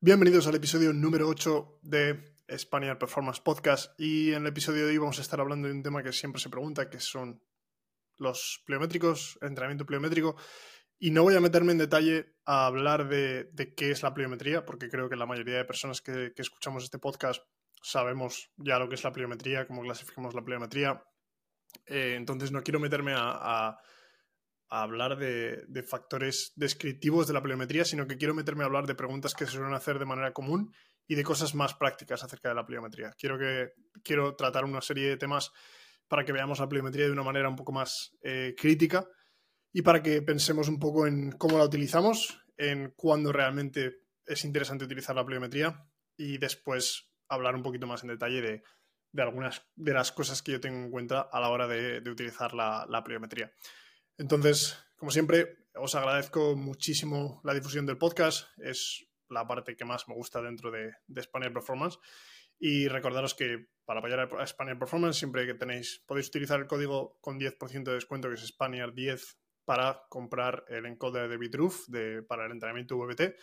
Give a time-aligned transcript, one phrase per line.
[0.00, 4.98] Bienvenidos al episodio número 8 de Spaniard Performance Podcast y en el episodio de hoy
[4.98, 7.42] vamos a estar hablando de un tema que siempre se pregunta, que son
[8.16, 10.36] los pliométricos, entrenamiento pliométrico
[11.00, 14.88] y no voy a meterme en detalle a hablar de, qué es la pliometría, porque
[14.88, 17.42] creo que la mayoría de personas que, escuchamos este podcast
[17.82, 21.02] sabemos ya lo que es la pliometría, cómo clasificamos la pliometría.
[21.86, 23.76] Eh, entonces no quiero meterme a
[24.68, 29.34] hablar de, factores descriptivos de la pliometría, sino que quiero meterme a hablar de preguntas
[29.34, 30.74] que se suelen hacer de manera común
[31.06, 33.12] y de cosas más prácticas acerca de la pliometría.
[33.18, 35.52] Quiero, que, quiero tratar una serie de temas
[36.06, 39.08] para que veamos la pliometría de una manera un poco más eh, crítica
[39.72, 44.84] y para que pensemos un poco en cómo la utilizamos, en cuándo realmente es interesante
[44.84, 48.42] utilizar la pliometría y después hablar un poquito más en detalle
[49.12, 52.54] de, algunas de las cosas que yo tengo en cuenta a la hora de, utilizar
[52.54, 53.02] la, la.
[54.18, 58.48] Entonces, como siempre, os agradezco muchísimo la difusión del podcast.
[58.58, 61.98] Es la parte que más me gusta dentro de, de Spaniard Performance.
[62.58, 67.18] Y recordaros que para apoyar a Spaniard Performance, siempre que tenéis, podéis utilizar el código
[67.20, 72.46] con 10% de descuento, que es Spaniard10, para comprar el encoder de Bitruf de, para
[72.46, 73.36] el entrenamiento VBT.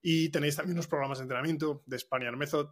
[0.00, 2.68] Y tenéis también unos programas de entrenamiento de Spaniard Method,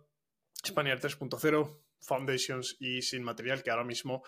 [0.65, 4.23] Spaniard 3.0, Foundations y Sin Material, que ahora mismo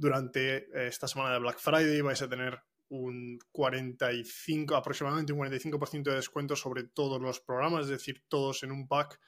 [0.00, 6.10] durante eh, esta semana de Black Friday vais a tener un 45, aproximadamente un 45%
[6.10, 9.20] de descuento sobre todos los programas, es decir, todos en un pack,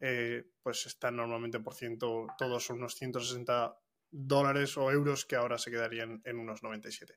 [0.00, 3.78] eh, pues están normalmente por ciento, todos unos 160
[4.10, 7.14] dólares o euros que ahora se quedarían en unos 97.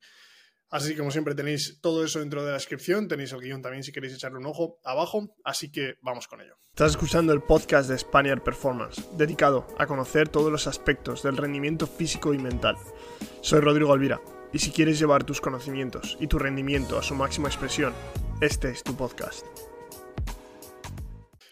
[0.71, 3.83] Así que como siempre tenéis todo eso dentro de la descripción, tenéis el guion también
[3.83, 6.59] si queréis echarle un ojo abajo, así que vamos con ello.
[6.69, 11.87] Estás escuchando el podcast de Spaniard Performance, dedicado a conocer todos los aspectos del rendimiento
[11.87, 12.75] físico y mental.
[13.41, 14.21] Soy Rodrigo Alvira,
[14.53, 17.93] y si quieres llevar tus conocimientos y tu rendimiento a su máxima expresión,
[18.39, 19.45] este es tu podcast.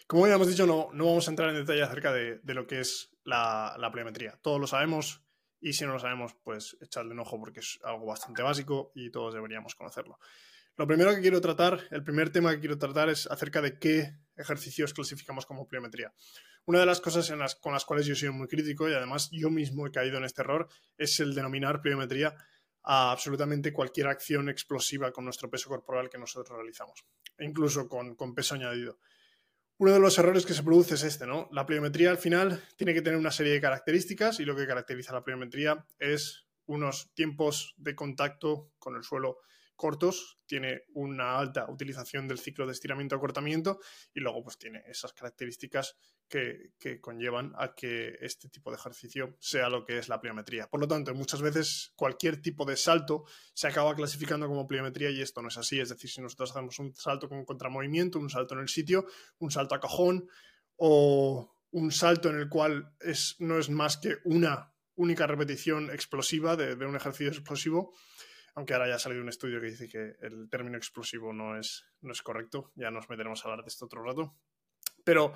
[0.06, 2.80] Como ya hemos dicho, no, no vamos a entrar en detalle acerca de, lo que
[2.80, 4.38] es la, la pliometría.
[4.42, 5.27] Todos lo sabemos,
[5.60, 9.10] y si no lo sabemos, pues echarle un ojo porque es algo bastante básico y
[9.10, 10.18] todos deberíamos conocerlo.
[10.76, 14.14] Lo primero que quiero tratar, el primer tema que quiero tratar es acerca de qué
[14.36, 16.12] ejercicios clasificamos como pliometría.
[16.66, 19.28] Una de las cosas en las, con las cuales yo soy muy crítico y además
[19.32, 22.36] yo mismo he caído en este error es el denominar pliometría
[22.84, 27.04] a absolutamente cualquier acción explosiva con nuestro peso corporal que nosotros realizamos,
[27.36, 28.98] e incluso con peso añadido.
[29.80, 31.48] Uno de los errores que se produce es este, ¿no?
[31.52, 35.12] La pliometría al final tiene que tener una serie de características y lo que caracteriza
[35.12, 39.38] la pliometría es unos tiempos de contacto con el suelo
[39.78, 43.78] cortos, tiene una alta utilización del ciclo de estiramiento-acortamiento
[44.12, 45.96] y luego pues tiene esas características
[46.28, 50.68] que, conllevan a que este tipo de ejercicio sea lo que es la pliometría.
[50.68, 53.24] Por lo tanto, muchas veces cualquier tipo de salto
[53.54, 55.78] se acaba clasificando como pliometría y esto no es así.
[55.78, 59.06] Es decir, si nosotros hacemos un salto con contramovimiento, un salto en el sitio,
[59.38, 60.28] un salto a cajón
[60.76, 66.56] o un salto en el cual es, no es más que una única repetición explosiva
[66.56, 67.94] de un ejercicio explosivo,
[68.58, 71.86] aunque ahora ya ha salido un estudio que dice que el término explosivo no es,
[72.00, 74.34] no es correcto, ya nos meteremos a hablar de esto otro rato,
[75.04, 75.32] pero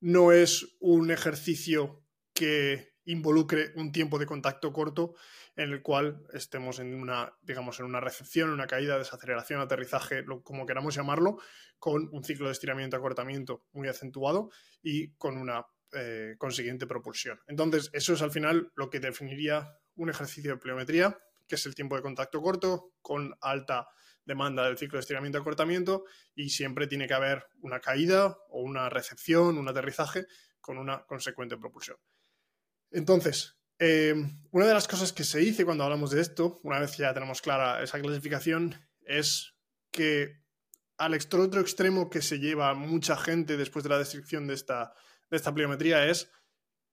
[0.00, 2.02] no es un ejercicio
[2.32, 5.14] que involucre un tiempo de contacto corto
[5.54, 10.64] en el cual estemos en una, digamos, en una recepción, una caída, desaceleración, aterrizaje, como
[10.64, 11.36] queramos llamarlo,
[11.78, 14.48] con un ciclo de estiramiento-acortamiento muy acentuado
[14.82, 17.38] y con una eh, consiguiente propulsión.
[17.48, 21.18] Entonces, eso es al final lo que definiría un ejercicio de pliometría
[21.52, 23.86] que es el tiempo de contacto corto, con alta
[24.24, 26.04] demanda del ciclo de estiramiento-acortamiento
[26.34, 30.24] y siempre tiene que haber una caída o una recepción, un aterrizaje
[30.62, 31.98] con una consecuente propulsión.
[32.90, 34.14] Entonces, eh,
[34.50, 37.42] una de las cosas que se dice cuando hablamos de esto, una vez ya tenemos
[37.42, 39.54] clara esa clasificación, es
[39.90, 40.40] que
[40.96, 44.94] al otro extremo que se lleva mucha gente después de la descripción de esta,
[45.30, 46.32] de esta pliometría es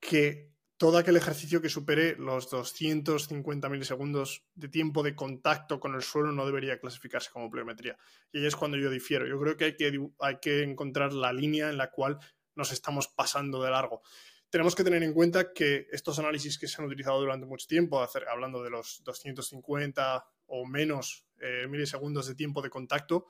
[0.02, 6.01] que todo aquel ejercicio que supere los 250 milisegundos de tiempo de contacto con el
[6.01, 7.97] suelo no debería clasificarse como pliometría.
[8.31, 9.28] Y ahí es cuando yo difiero.
[9.28, 12.17] Yo creo que hay que, hay que encontrar la línea en la cual
[12.56, 14.03] nos estamos pasando de largo.
[14.49, 18.02] Tenemos que tener en cuenta que estos análisis que se han utilizado durante mucho tiempo,
[18.32, 23.28] hablando de los 250 o menos eh, milisegundos de tiempo de contacto,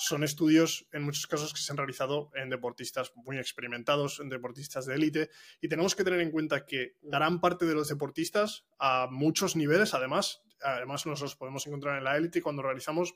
[0.00, 4.86] son estudios en muchos casos que se han realizado en deportistas muy experimentados, en deportistas
[4.86, 5.30] de élite,
[5.60, 9.92] y tenemos que tener en cuenta que gran parte de los deportistas, a muchos niveles,
[9.92, 13.14] además, además nosotros podemos encontrar en la élite cuando realizamos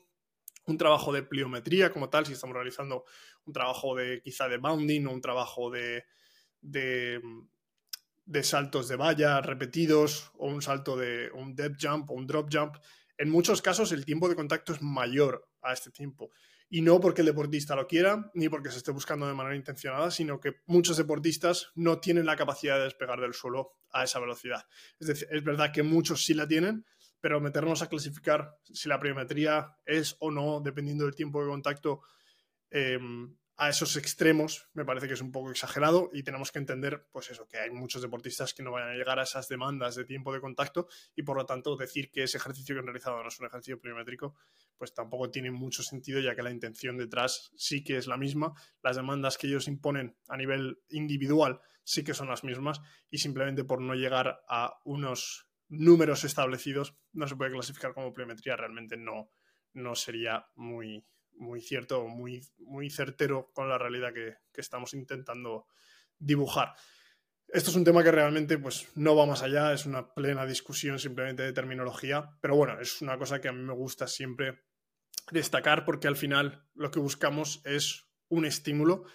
[0.67, 3.05] un trabajo de pliometría como tal, si estamos realizando
[3.45, 6.05] un trabajo de quizá de bounding o un trabajo de,
[6.61, 7.19] de,
[8.25, 12.49] de saltos de valla repetidos o un salto de un depth jump o un drop
[12.51, 12.75] jump,
[13.17, 16.29] en muchos casos el tiempo de contacto es mayor a este tiempo
[16.69, 20.09] Y no porque el deportista lo quiera, ni porque se esté buscando de manera intencionada,
[20.11, 24.65] sino que muchos deportistas no tienen la capacidad de despegar del suelo a esa velocidad.
[24.99, 26.85] Es decir, es verdad que muchos sí la tienen,
[27.21, 32.01] pero meternos a clasificar si la pliometría es o no, dependiendo del tiempo de contacto,
[32.69, 37.07] em, a esos extremos me parece que es un poco exagerado y tenemos que entender,
[37.11, 40.03] pues eso, que hay muchos deportistas que no vayan a llegar a esas demandas de
[40.03, 43.29] tiempo de contacto y por lo tanto decir que ese ejercicio que han realizado no
[43.29, 44.35] es un ejercicio pliométrico,
[44.77, 48.53] pues tampoco tiene mucho sentido ya que la intención detrás sí que es la misma,
[48.81, 53.63] las demandas que ellos imponen a nivel individual sí que son las mismas y simplemente
[53.63, 59.31] por no llegar a unos números establecidos no se puede clasificar como pliometría, realmente no,
[59.73, 61.05] no sería muy,
[61.37, 65.67] muy cierto, muy, muy certero con la realidad que, estamos intentando
[66.17, 66.73] dibujar.
[67.47, 70.97] Esto es un tema que realmente pues, no va más allá, es una plena discusión
[70.97, 74.63] simplemente de terminología, pero bueno, es una cosa que a mí me gusta siempre
[75.31, 79.05] destacar porque al final lo que buscamos es un estímulo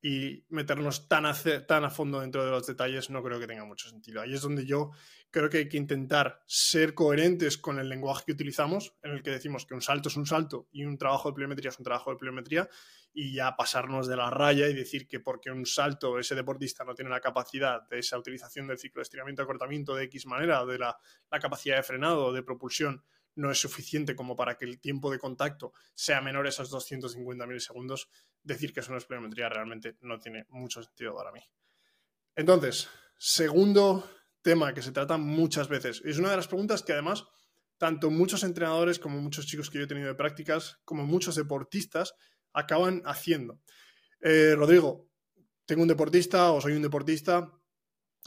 [0.00, 1.34] y meternos tan a,
[1.66, 4.20] tan a fondo dentro de los detalles no creo que tenga mucho sentido.
[4.20, 4.92] Ahí es donde yo
[5.30, 9.30] creo que hay que intentar ser coherentes con el lenguaje que utilizamos, en el que
[9.30, 12.10] decimos que un salto es un salto y un trabajo de pliometría es un trabajo
[12.10, 12.68] de pliometría,
[13.12, 16.94] y ya pasarnos de la raya y decir que porque un salto ese deportista no
[16.94, 20.78] tiene la capacidad de esa utilización del ciclo de estiramiento-acortamiento de X manera, o de
[20.78, 20.96] la,
[21.30, 23.02] la capacidad de frenado o de propulsión,
[23.34, 27.46] no es suficiente como para que el tiempo de contacto sea menor a esos 250
[27.46, 28.08] milisegundos,
[28.42, 31.40] decir que eso no es pliometría realmente no tiene mucho sentido para mí.
[32.34, 34.08] Entonces, segundo
[34.48, 37.26] tema que se trata muchas veces, es una de las preguntas que además
[37.76, 42.14] tanto muchos entrenadores como muchos chicos que yo he tenido de prácticas, como muchos deportistas,
[42.54, 43.60] acaban haciendo.
[44.22, 45.06] Eh, Rodrigo,
[45.66, 47.52] tengo un deportista o soy un deportista,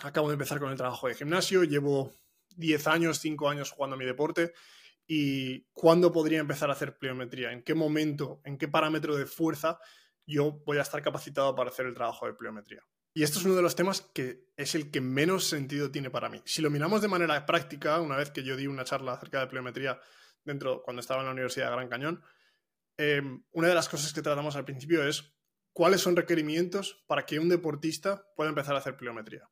[0.03, 2.13] acabo de empezar con el trabajo de gimnasio, llevo
[2.55, 4.53] 10 años, 5 años jugando a mi deporte
[5.07, 9.79] y cuándo podría empezar a hacer pliometría, en qué momento, en qué parámetro de fuerza
[10.27, 12.83] yo voy a estar capacitado para hacer el trabajo de pliometría.
[13.13, 16.29] Y esto es uno de los temas que es el que menos sentido tiene para
[16.29, 16.41] mí.
[16.45, 19.47] Si lo miramos de manera práctica, una vez que yo di una charla acerca de
[19.47, 19.99] pliometría
[20.45, 22.23] dentro, cuando estaba en la Universidad de Gran Cañón,
[22.97, 25.35] em, una de las cosas que tratamos al principio es
[25.73, 29.49] cuáles son requerimientos para que un deportista pueda empezar a hacer pliometría.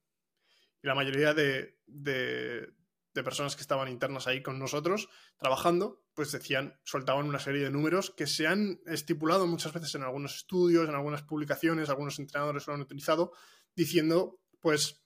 [0.81, 2.73] Y la mayoría de, de
[3.13, 8.11] personas que estaban internas ahí con nosotros trabajando, pues decían, soltaban una serie de números
[8.11, 12.73] que se han estipulado muchas veces en algunos estudios, en algunas publicaciones, algunos entrenadores lo
[12.73, 13.33] han utilizado,
[13.75, 15.01] diciendo, pues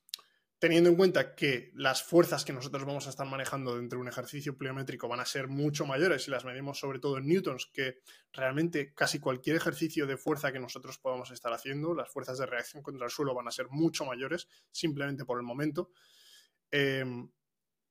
[0.63, 4.07] teniendo en cuenta que las fuerzas que nosotros vamos a estar manejando dentro de un
[4.07, 7.99] ejercicio pliométrico van a ser mucho mayores y las medimos sobre todo en newtons, que
[8.31, 12.81] realmente casi cualquier ejercicio de fuerza que nosotros podamos estar haciendo, las fuerzas de reacción
[12.81, 15.91] contra el suelo van a ser mucho mayores, simplemente por el momento.
[16.71, 17.03] Eh,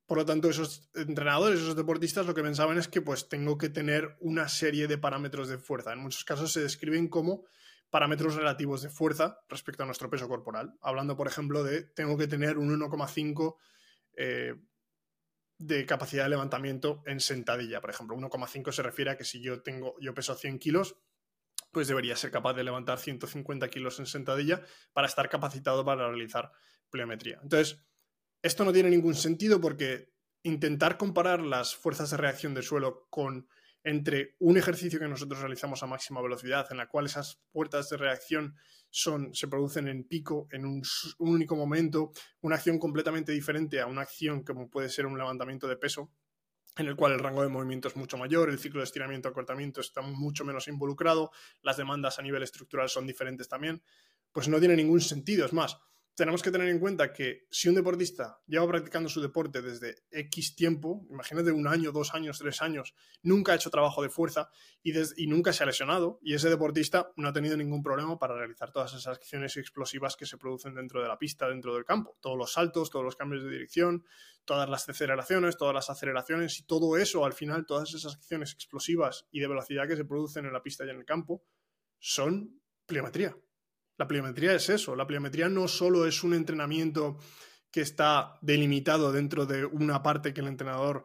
[0.07, 3.69] por lo tanto, esos entrenadores, esos deportistas, lo que pensaban es que pues tengo que
[3.69, 5.93] tener una serie de parámetros de fuerza.
[5.93, 7.45] En muchos casos se describen como
[7.91, 10.75] parámetros relativos de fuerza respecto a nuestro peso corporal.
[10.81, 13.57] Hablando, por ejemplo, de tengo que tener un 1,5
[14.17, 14.55] eh,
[15.59, 17.81] de capacidad de levantamiento en sentadilla.
[17.81, 20.97] Por ejemplo, 1,5 se refiere a que si yo tengo, yo peso 100 kilos,
[21.71, 24.63] pues debería ser capaz de levantar 150 kilos en sentadilla
[24.93, 26.51] para estar capacitado para realizar
[26.91, 27.41] pliometría.
[27.43, 27.79] Entonces,
[28.43, 30.13] esto no tiene ningún sentido porque
[30.43, 33.49] intentar comparar las fuerzas de reacción del suelo con
[33.85, 37.97] entre un ejercicio que nosotros realizamos a máxima velocidad, en la cual esas fuerzas de
[37.97, 38.55] reacción
[38.91, 40.83] son, se producen en pico, en un,
[41.19, 42.13] único momento,
[42.43, 46.13] una acción completamente diferente a una acción como puede ser un levantamiento de peso,
[46.77, 50.01] en el cual el rango de movimiento es mucho mayor, el ciclo de estiramiento-acortamiento está
[50.01, 53.83] mucho menos involucrado, las demandas a nivel estructural son diferentes también,
[54.31, 55.45] pues no tiene ningún sentido.
[55.45, 55.79] Es más,
[56.15, 60.55] tenemos que tener en cuenta que si un deportista lleva practicando su deporte desde X
[60.55, 64.51] tiempo, imagínate un año, dos años, tres años, nunca ha hecho trabajo de fuerza
[64.83, 64.93] y,
[65.27, 68.93] nunca se ha lesionado, y ese deportista no ha tenido ningún problema para realizar todas
[68.93, 72.19] esas acciones explosivas que se producen dentro de la pista, dentro del campo.
[72.21, 74.05] Todos los saltos, todos los cambios de dirección,
[74.45, 79.27] todas las deceleraciones, todas las aceleraciones y todo eso, al final, todas esas acciones explosivas
[79.31, 81.43] y de velocidad que se producen en la pista y en el campo,
[81.99, 83.35] son pliometría.
[83.97, 84.97] La pliometría es eso.
[84.97, 87.19] La pliometría no solo es un entrenamiento
[87.71, 91.05] que está delimitado dentro de una parte que el entrenador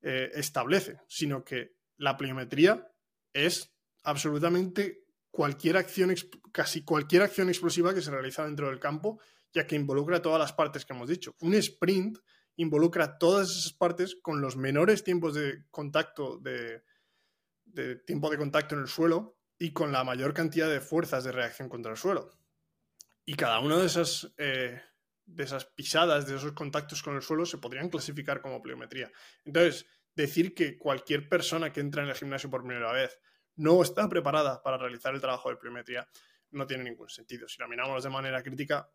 [0.00, 2.90] eh, establece, sino que la pliometría
[3.32, 6.14] es absolutamente cualquier acción,
[6.52, 9.20] casi cualquier acción explosiva que se realiza dentro del campo,
[9.52, 11.34] ya que involucra todas las partes que hemos dicho.
[11.40, 12.18] Un sprint
[12.56, 16.82] involucra todas esas partes con los menores tiempos de contacto, de
[18.06, 21.68] tiempo de contacto en el suelo y con la mayor cantidad de fuerzas de reacción
[21.68, 22.30] contra el suelo.
[23.24, 24.80] Y cada una de esas, eh,
[25.26, 29.10] de esas pisadas, de esos contactos con el suelo, se podrían clasificar como pliometría.
[29.44, 33.18] Entonces, decir que cualquier persona que entra en el gimnasio por primera vez
[33.56, 36.08] no está preparada para realizar el trabajo de pliometría,
[36.50, 37.48] no tiene ningún sentido.
[37.48, 38.90] Si lo miramos de manera crítica,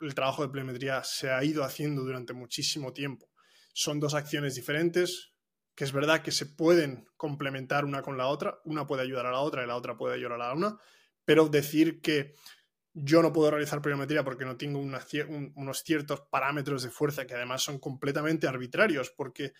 [0.00, 3.30] el trabajo de pliometría se ha ido haciendo durante muchísimo tiempo.
[3.72, 5.32] Son dos acciones diferentes,
[5.76, 9.30] que es verdad que se pueden complementar una con la otra, una puede ayudar a
[9.30, 10.78] la otra y la otra puede ayudar a la una,
[11.24, 12.34] pero decir que
[12.94, 17.62] yo no puedo realizar pliometría porque no tengo unos ciertos parámetros de fuerza que además
[17.62, 19.52] son completamente arbitrarios, porque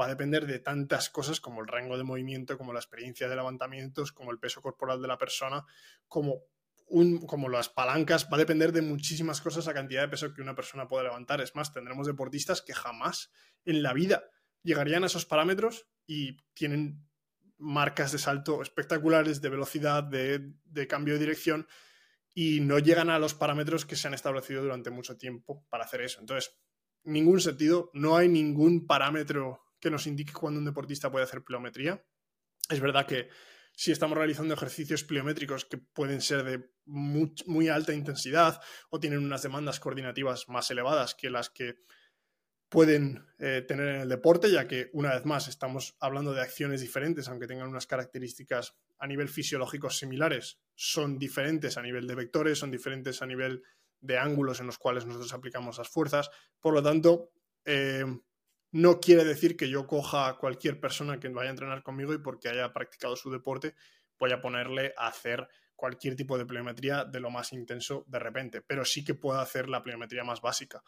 [0.00, 3.36] va a depender de tantas cosas como el rango de movimiento, como la experiencia de
[3.36, 5.66] levantamientos, como el peso corporal de la persona,
[6.06, 6.44] como,
[7.50, 10.88] las palancas, va a depender de muchísimas cosas la cantidad de peso que una persona
[10.88, 11.42] puede levantar.
[11.42, 13.30] Es más, tendremos deportistas que jamás
[13.66, 14.30] en la vida
[14.62, 17.06] llegarían a esos parámetros y tienen
[17.58, 21.66] marcas de salto espectaculares, de velocidad, de, cambio de dirección,
[22.34, 26.02] y no llegan a los parámetros que se han establecido durante mucho tiempo para hacer
[26.02, 26.20] eso.
[26.20, 26.56] Entonces,
[27.02, 32.04] ningún sentido, no hay ningún parámetro que nos indique cuando un deportista puede hacer pliometría.
[32.68, 33.28] Es verdad que
[33.78, 38.60] si estamos realizando ejercicios pliométricos que pueden ser de muy, alta intensidad
[38.90, 41.76] o tienen unas demandas coordinativas más elevadas que las que
[42.68, 46.80] pueden eh, tener en el deporte, ya que una vez más estamos hablando de acciones
[46.80, 52.58] diferentes, aunque tengan unas características a nivel fisiológico similares, son diferentes a nivel de vectores,
[52.58, 53.62] son diferentes a nivel
[54.00, 56.30] de ángulos en los cuales nosotros aplicamos las fuerzas.
[56.60, 57.30] Por lo tanto,
[57.64, 58.04] eh,
[58.72, 62.18] no quiere decir que yo coja a cualquier persona que vaya a entrenar conmigo y
[62.18, 63.74] porque haya practicado su deporte
[64.18, 68.62] voy a ponerle a hacer cualquier tipo de pliometría de lo más intenso de repente,
[68.62, 70.82] pero sí que puedo hacer la pliometría más básica.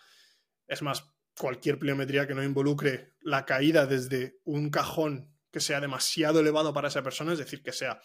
[0.67, 1.05] Es más,
[1.39, 6.89] cualquier pliometría que no involucre la caída desde un cajón que sea demasiado elevado para
[6.89, 8.01] esa persona, es decir, que sea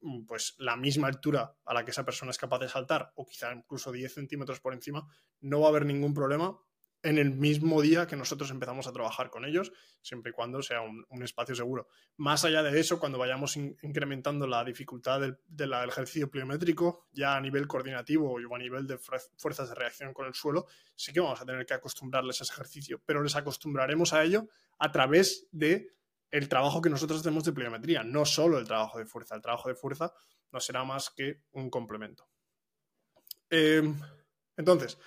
[0.00, 3.26] mm, pues la misma altura a la que esa persona es capaz de saltar o
[3.26, 5.06] quizá incluso 10 centímetros por encima,
[5.40, 6.58] no va a haber ningún problema
[7.02, 10.80] en el mismo día que nosotros empezamos a trabajar con ellos, siempre y cuando sea
[10.80, 11.88] un, espacio seguro.
[12.16, 17.66] Más allá de eso, cuando vayamos incrementando la dificultad del, ejercicio pliométrico, ya a nivel
[17.66, 18.98] coordinativo o a nivel de
[19.36, 22.52] fuerzas de reacción con el suelo, sí que vamos a tener que acostumbrarles a ese
[22.52, 25.92] ejercicio, pero les acostumbraremos a ello a través de
[26.30, 29.34] el trabajo que nosotros hacemos de pliometría, no solo el trabajo de fuerza.
[29.34, 30.12] El trabajo de fuerza
[30.52, 32.28] no será más que un complemento.
[33.50, 33.98] Em,
[34.56, 34.98] entonces,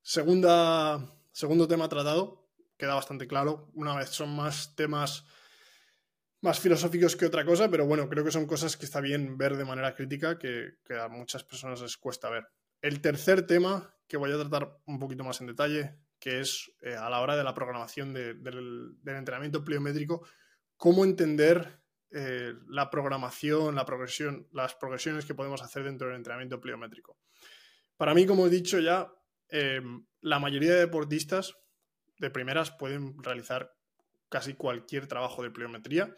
[0.00, 3.70] segunda Segundo tema tratado, queda bastante claro.
[3.74, 5.26] Una vez son más temas
[6.40, 9.58] más filosóficos que otra cosa, pero bueno, creo que son cosas que está bien ver
[9.58, 12.48] de manera crítica, que, a muchas personas les cuesta ver.
[12.80, 16.94] El tercer tema, que voy a tratar un poquito más en detalle, que es eh,
[16.94, 20.26] a la hora de la programación del, entrenamiento pliométrico,
[20.78, 26.62] cómo entender eh, la programación, la progresión, las progresiones que podemos hacer dentro del entrenamiento
[26.62, 27.18] pliométrico.
[27.98, 29.12] Para mí, como he dicho ya,
[29.48, 31.54] Em, la mayoría de deportistas
[32.18, 33.74] de primeras pueden realizar
[34.28, 36.14] casi cualquier trabajo de pliometría.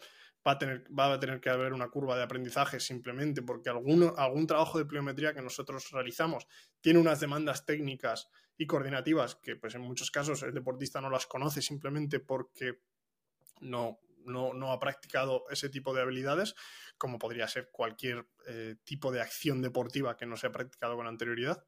[0.47, 5.33] Va a, tener, que haber una curva de aprendizaje simplemente porque algún trabajo de pliometría
[5.33, 6.47] que nosotros realizamos
[6.79, 11.27] tiene unas demandas técnicas y coordinativas que pues en muchos casos el deportista no las
[11.27, 12.79] conoce simplemente porque
[13.59, 16.55] no, no, ha practicado ese tipo de habilidades,
[16.97, 21.05] como podría ser cualquier eh, tipo de acción deportiva que no se ha practicado con
[21.05, 21.63] anterioridad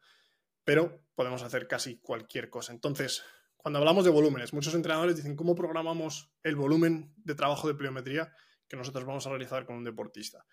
[0.64, 2.74] pero podemos hacer casi cualquier cosa.
[2.74, 3.24] Entonces,
[3.62, 8.34] cuando hablamos de volúmenes, muchos entrenadores dicen, ¿cómo programamos el volumen de trabajo de pliometría
[8.68, 10.46] que nosotros vamos a realizar con un deportista?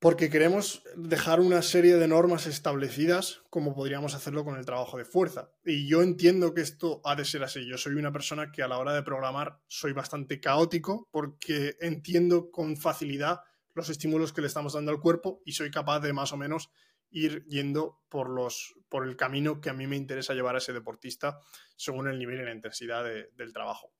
[0.00, 5.04] Porque queremos dejar una serie de normas establecidas como podríamos hacerlo con el trabajo de
[5.04, 5.50] fuerza.
[5.64, 7.68] Y yo entiendo que esto ha de ser así.
[7.68, 12.52] Yo soy una persona que a la hora de programar soy bastante caótico porque entiendo
[12.52, 13.40] con facilidad
[13.74, 16.70] los estímulos que le estamos dando al cuerpo y soy capaz de más o menos
[17.10, 20.72] ir yendo por, los, por el camino que a mí me interesa llevar a ese
[20.72, 21.40] deportista
[21.76, 23.92] según el nivel y la intensidad del trabajo.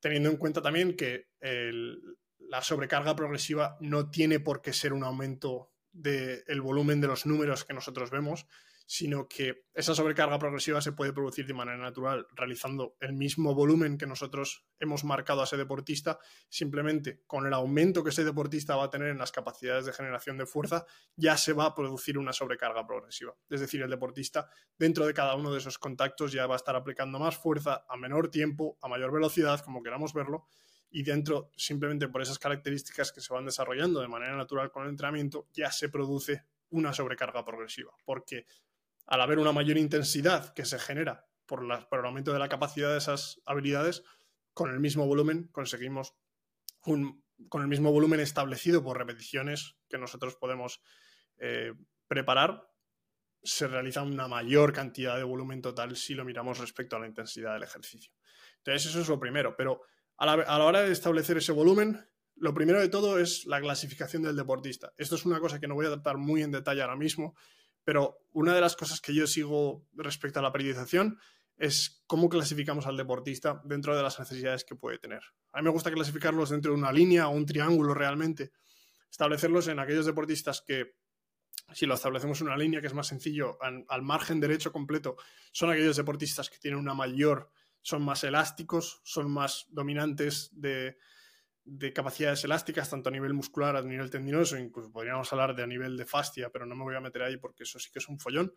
[0.00, 1.28] Teniendo en cuenta también que
[2.38, 7.64] la sobrecarga progresiva no tiene por qué ser un aumento del volumen de los números
[7.64, 8.46] que nosotros vemos,
[8.92, 13.96] sino que esa sobrecarga progresiva se puede producir de manera natural realizando el mismo volumen
[13.96, 16.18] que nosotros hemos marcado a ese deportista,
[16.48, 20.38] simplemente con el aumento que ese deportista va a tener en las capacidades de generación
[20.38, 23.32] de fuerza, ya se va a producir una sobrecarga progresiva.
[23.48, 26.74] Es decir, el deportista dentro de cada uno de esos contactos ya va a estar
[26.74, 30.46] aplicando más fuerza a menor tiempo, a mayor velocidad, como queramos verlo,
[30.90, 34.88] y dentro, simplemente por esas características que se van desarrollando de manera natural con el
[34.88, 38.46] entrenamiento, ya se produce una sobrecarga progresiva, porque
[39.10, 42.98] al haber una mayor intensidad que se genera por, el aumento de la capacidad de
[42.98, 44.04] esas habilidades,
[44.54, 46.14] con el mismo volumen conseguimos
[46.80, 50.80] con el mismo volumen establecido por repeticiones que nosotros podemos
[51.38, 51.74] eh,
[52.06, 52.70] preparar,
[53.42, 57.54] se realiza una mayor cantidad de volumen total si lo miramos respecto a la intensidad
[57.54, 58.12] del ejercicio.
[58.58, 59.82] Entonces, eso es lo primero, pero
[60.18, 64.36] a la, hora de establecer ese volumen, Lo primero de todo es la clasificación del
[64.36, 64.94] deportista.
[64.96, 67.34] Esto es una cosa que no voy a tratar muy en detalle ahora mismo,
[67.84, 71.18] pero una de las cosas que yo sigo respecto a la periodización
[71.56, 75.22] es cómo clasificamos al deportista dentro de las necesidades que puede tener.
[75.52, 78.52] A mí me gusta clasificarlos dentro de una línea o un triángulo realmente,
[79.10, 80.96] establecerlos en aquellos deportistas que,
[81.74, 85.16] si lo establecemos en una línea que es más sencillo, al, margen derecho completo,
[85.52, 87.50] son aquellos deportistas que tienen una mayor,
[87.82, 90.96] son más elásticos, son más dominantes de,
[91.72, 95.66] de capacidades elásticas, tanto a nivel muscular, a nivel tendinoso, incluso podríamos hablar de a
[95.66, 98.08] nivel de fascia, pero no me voy a meter ahí porque eso sí que es
[98.08, 98.52] un follón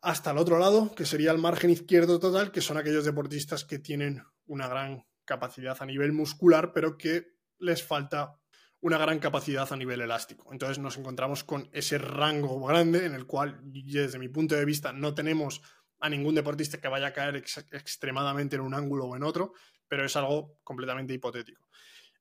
[0.00, 3.78] hasta el otro lado, que sería el margen izquierdo total, que son aquellos deportistas que
[3.78, 8.38] tienen una gran capacidad a nivel muscular, pero que les falta
[8.80, 10.52] una gran capacidad a nivel elástico.
[10.52, 14.92] Entonces nos encontramos con ese rango grande en el cual, desde mi punto de vista,
[14.92, 15.62] no tenemos
[16.00, 19.52] a ningún deportista que vaya a caer extremadamente en un ángulo o en otro,
[19.88, 21.67] pero es algo completamente hipotético.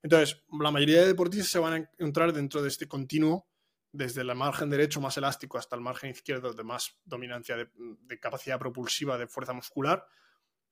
[0.08, 3.46] Entonces, la mayoría de deportistas se van a encontrar dentro de este continuo
[3.92, 8.58] desde el margen derecho más elástico hasta el margen izquierdo de más dominancia de, capacidad
[8.58, 10.06] propulsiva de fuerza muscular.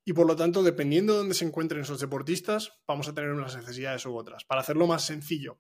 [0.06, 3.58] Y por lo tanto, dependiendo de dónde se encuentren esos deportistas, vamos a tener unas
[3.58, 4.46] necesidades u otras.
[4.46, 5.60] Para hacerlo más sencillo,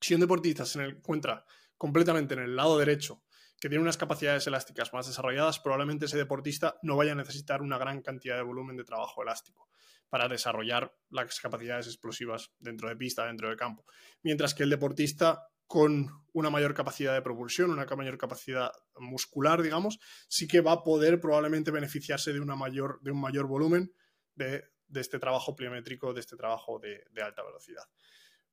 [0.00, 1.44] si un deportista se encuentra
[1.76, 3.22] completamente en el lado derecho,
[3.60, 7.76] que tiene unas capacidades elásticas más desarrolladas, probablemente ese deportista no vaya a necesitar una
[7.76, 9.68] gran cantidad de volumen de trabajo elástico
[10.12, 13.86] para desarrollar las capacidades explosivas dentro de pista, dentro de campo.
[14.22, 19.98] Mientras que el deportista con una mayor capacidad de propulsión, una mayor capacidad muscular, digamos,
[20.28, 23.94] sí que va a poder probablemente beneficiarse de, una mayor, de un mayor volumen
[24.34, 24.64] de,
[24.94, 27.84] este trabajo pliométrico, de este trabajo de, de alta velocidad.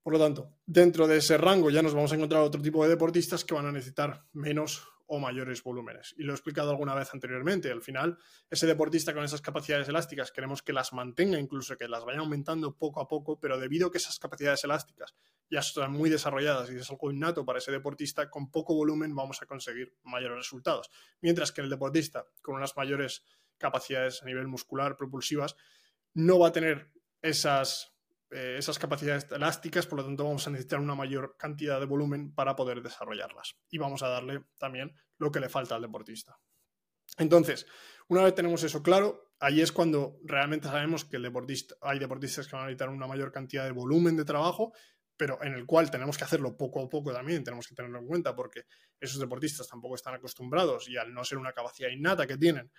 [0.01, 2.91] Por lo tanto, dentro de ese rango ya nos vamos a encontrar otro tipo de
[2.91, 6.13] deportistas que van a necesitar menos o mayores volúmenes.
[6.17, 7.71] Y lo he explicado alguna vez anteriormente.
[7.71, 8.17] Al final,
[8.49, 12.77] ese deportista con esas capacidades elásticas queremos que las mantenga, incluso que las vaya aumentando
[12.77, 15.15] poco a poco, pero debido a que esas capacidades elásticas
[15.49, 19.41] ya están muy desarrolladas y es algo innato para ese deportista, con poco volumen vamos
[19.41, 20.91] a conseguir mayores resultados.
[21.21, 23.23] Mientras que el deportista con unas mayores
[23.57, 25.55] capacidades a nivel muscular, propulsivas,
[26.13, 27.93] no va a tener esas
[28.31, 32.33] eh, esas capacidades elásticas, por lo tanto vamos a necesitar una mayor cantidad de volumen
[32.33, 33.55] para poder desarrollarlas.
[33.69, 36.39] Y vamos a darle también lo que le falta al deportista.
[37.17, 37.65] Entonces,
[38.07, 42.47] una vez tenemos eso claro, ahí es cuando realmente sabemos que el deportista, hay deportistas
[42.47, 44.73] que van a necesitar una mayor cantidad de volumen de trabajo,
[45.17, 48.07] pero en el cual tenemos que hacerlo poco a poco también, tenemos que tenerlo en
[48.07, 48.65] cuenta porque
[48.99, 52.71] esos deportistas tampoco están acostumbrados y al no ser una capacidad innata que tienen,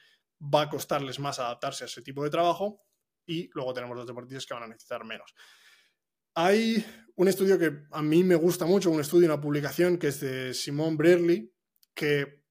[0.42, 2.82] va a costarles más adaptarse a ese tipo de trabajo
[3.30, 5.32] y luego tenemos los deportistas que van a necesitar menos.
[6.34, 10.20] Hay un estudio que a mí me gusta mucho, un estudio, una publicación que es
[10.20, 11.52] de Simon Brearley,
[11.94, 12.42] que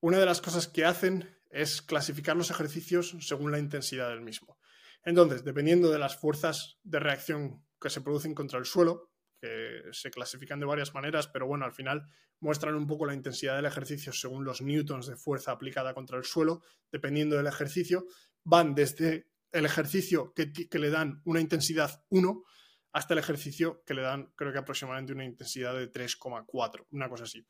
[0.00, 4.58] una de las cosas que hacen es clasificar los ejercicios según la intensidad del mismo.
[5.04, 10.10] Entonces, dependiendo de las fuerzas de reacción que se producen contra el suelo, que se
[10.10, 12.02] clasifican de varias maneras, pero bueno, al final
[12.40, 16.24] muestran un poco la intensidad del ejercicio según los newtons de fuerza aplicada contra el
[16.24, 18.06] suelo, dependiendo del ejercicio,
[18.42, 22.44] van desde el ejercicio que, le dan una intensidad 1
[22.92, 27.24] hasta el ejercicio que le dan, creo que aproximadamente una intensidad de 3,4, una cosa
[27.24, 27.46] así.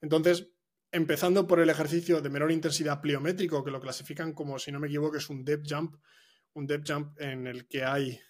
[0.00, 0.50] Entonces,
[0.92, 4.86] empezando por el ejercicio de menor intensidad pliométrico, que lo clasifican como, si no me
[4.86, 5.96] equivoco, es un depth jump,
[6.54, 8.20] un depth jump en el que hay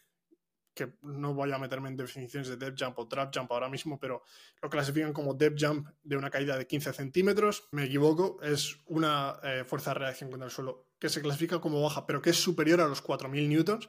[0.75, 3.99] que no voy a meterme en definiciones de depth jump o trap jump ahora mismo,
[3.99, 4.23] pero
[4.63, 7.69] lo clasifican como depth jump de una caída de 15 centímetros.
[7.73, 11.83] Me equivoco, es una eh, fuerza de reacción contra el suelo que se clasifica como
[11.83, 13.89] baja, pero que es superior a los 4.000 newtons.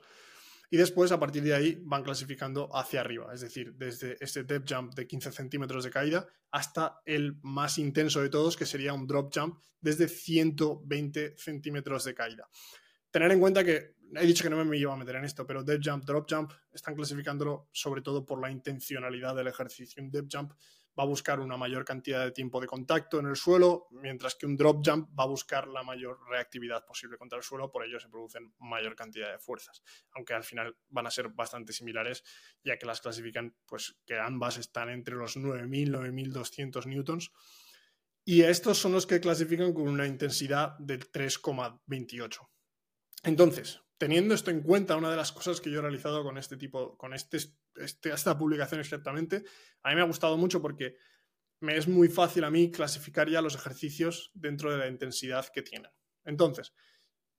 [0.71, 4.71] Y después, a partir de ahí, van clasificando hacia arriba, es decir, desde este depth
[4.71, 9.07] jump de 15 centímetros de caída hasta el más intenso de todos, que sería un
[9.07, 12.47] drop jump desde 120 centímetros de caída.
[13.09, 15.63] Tener en cuenta que he dicho que no me iba a meter en esto, pero
[15.63, 20.03] depth jump, drop jump, están clasificándolo sobre todo por la intencionalidad del ejercicio.
[20.03, 20.53] Un depth jump
[20.99, 24.45] va a buscar una mayor cantidad de tiempo de contacto en el suelo, mientras que
[24.45, 27.99] un drop jump va a buscar la mayor reactividad posible contra el suelo, por ello
[27.99, 29.81] se producen mayor cantidad de fuerzas,
[30.11, 32.23] aunque al final van a ser bastante similares,
[32.63, 37.31] ya que las clasifican, pues que ambas están entre los 9.000, 9.200 newtons.
[38.25, 42.47] Y estos son los que clasifican con una intensidad del 3,28.
[43.23, 46.57] Entonces, teniendo esto en cuenta, una de las cosas que yo he realizado con este
[46.57, 47.37] tipo, con este,
[47.75, 49.43] este, esta publicación exactamente,
[49.83, 50.95] a mí me ha gustado mucho porque
[51.59, 55.61] me es muy fácil a mí clasificar ya los ejercicios dentro de la intensidad que
[55.61, 55.91] tienen.
[56.23, 56.73] Entonces,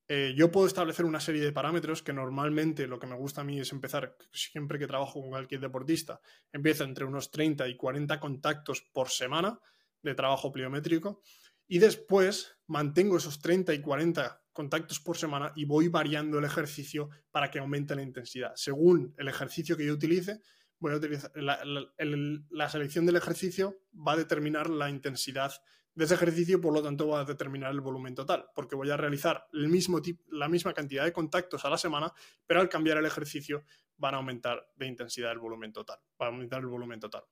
[0.07, 3.45] eh, yo puedo establecer una serie de parámetros que normalmente lo que me gusta a
[3.45, 6.21] mí es empezar, siempre que trabajo con cualquier deportista,
[6.53, 9.59] empiezo entre unos 30 y 40 contactos por semana
[10.03, 11.23] de trabajo pliométrico
[11.67, 17.09] y después mantengo esos 30 y 40 contactos por semana y voy variando el ejercicio
[17.31, 18.53] para que aumente la intensidad.
[18.57, 20.41] Según el ejercicio que yo utilice,
[20.79, 25.53] voy a utilizar la, selección del ejercicio va a determinar la intensidad
[25.95, 28.97] de ese ejercicio, por lo tanto va a determinar el volumen total, porque voy a
[28.97, 32.13] realizar el mismo la misma cantidad de contactos a la semana,
[32.47, 33.65] pero al cambiar el ejercicio
[33.97, 37.25] van a aumentar de intensidad el volumen total, va a aumentar el volumen total.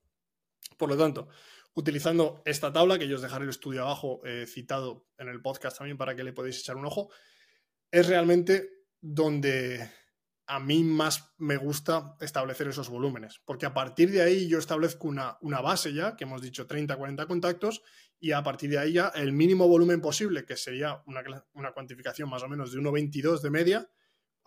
[0.77, 1.29] Por lo tanto,
[1.75, 5.79] utilizando esta tabla, que yo os dejaré el estudio abajo eh, citado en el podcast
[5.79, 7.11] también para que le podáis echar un ojo,
[7.91, 8.69] es realmente
[9.01, 9.89] donde
[10.47, 15.07] a mí más me gusta establecer esos volúmenes, porque a partir de ahí yo establezco
[15.07, 17.83] una, una base ya, que hemos dicho 30, 40 contactos,
[18.19, 22.31] y a partir de ahí ya el mínimo volumen posible, que sería una, una cuantificación
[22.31, 23.91] más o menos de 1,22 de media,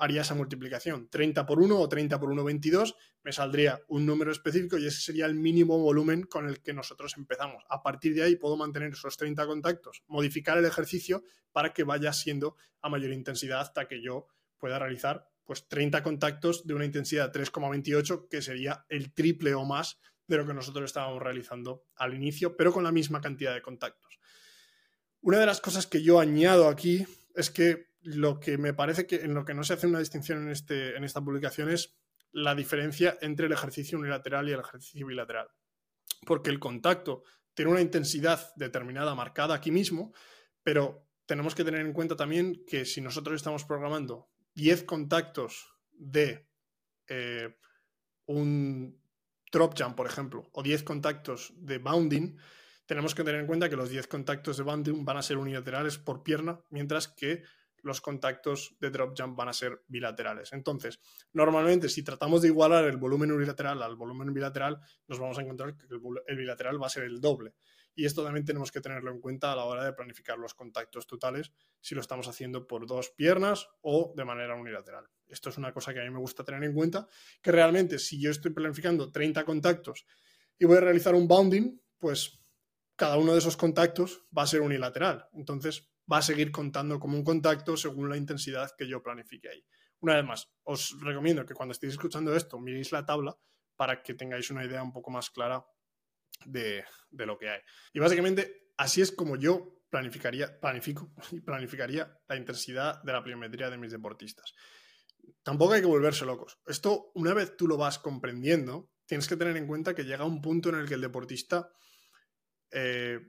[0.01, 1.09] haría esa multiplicación.
[1.09, 4.99] 30 por 1 o 30 por 1, 22, me saldría un número específico y ese
[4.99, 7.63] sería el mínimo volumen con el que nosotros empezamos.
[7.69, 12.11] A partir de ahí puedo mantener esos 30 contactos, modificar el ejercicio para que vaya
[12.13, 14.25] siendo a mayor intensidad hasta que yo
[14.57, 19.99] pueda realizar pues 30 contactos de una intensidad 3,28, que sería el triple o más
[20.25, 24.19] de lo que nosotros estábamos realizando al inicio, pero con la misma cantidad de contactos.
[25.19, 29.17] Una de las cosas que yo añado aquí es que lo que me parece que
[29.17, 31.95] en lo que no se hace una distinción en, este, en esta publicación es
[32.31, 35.49] la diferencia entre el ejercicio unilateral y el ejercicio bilateral.
[36.25, 40.13] Porque el contacto tiene una intensidad determinada marcada aquí mismo,
[40.63, 46.47] pero tenemos que tener en cuenta también que si nosotros estamos programando 10 contactos de
[47.07, 47.55] eh,
[48.25, 49.01] un
[49.51, 52.37] drop jump, por ejemplo, o 10 contactos de bounding,
[52.91, 55.97] tenemos que tener en cuenta que los 10 contactos de bounding van a ser unilaterales
[55.97, 57.41] por pierna, mientras que
[57.83, 60.51] los contactos de drop jump van a ser bilaterales.
[60.51, 60.99] Entonces,
[61.31, 65.77] normalmente si tratamos de igualar el volumen unilateral al volumen bilateral, nos vamos a encontrar
[65.77, 67.53] que el, bilateral va a ser el doble.
[67.95, 71.07] Y esto también tenemos que tenerlo en cuenta a la hora de planificar los contactos
[71.07, 75.05] totales, si lo estamos haciendo por dos piernas o de manera unilateral.
[75.29, 77.07] Esto es una cosa que a mí me gusta tener en cuenta,
[77.41, 80.05] que realmente si yo estoy planificando 30 contactos
[80.59, 82.40] y voy a realizar un bounding, pues
[83.01, 85.27] cada uno de esos contactos va a ser unilateral.
[85.33, 89.65] Entonces, va a seguir contando como un contacto según la intensidad que yo planifique ahí.
[90.01, 93.35] Una vez más, os recomiendo que cuando estéis escuchando esto miréis la tabla
[93.75, 95.65] para que tengáis una idea un poco más clara
[96.45, 97.61] de, lo que hay.
[97.91, 103.71] Y básicamente así es como yo planificaría, planifico y planificaría la intensidad de la pliometría
[103.71, 104.53] de mis deportistas.
[105.41, 106.59] Tampoco hay que volverse locos.
[106.67, 110.39] Esto, una vez tú lo vas comprendiendo, tienes que tener en cuenta que llega un
[110.39, 111.71] punto en el que el deportista
[112.71, 113.19] eh,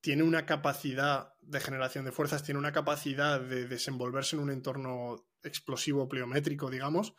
[0.00, 5.28] tiene una capacidad de generación de fuerzas, tiene una capacidad de desenvolverse en un entorno
[5.42, 7.14] explosivo pliométrico, digamos,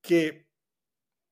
[0.00, 0.48] que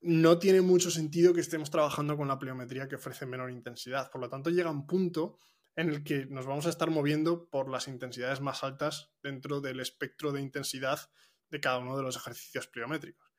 [0.01, 4.11] no tiene mucho sentido que estemos trabajando con la pliometría que ofrece menor intensidad.
[4.11, 5.39] Por lo tanto, llega un punto
[5.75, 9.81] en el que nos vamos a estar moviendo por las intensidades más altas dentro del
[9.81, 11.11] espectro de intensidad
[11.51, 13.31] de cada uno de los ejercicios pliométricos.